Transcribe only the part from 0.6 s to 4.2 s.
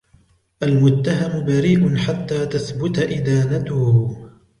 المتهم بريء حتى تثبت إدانته.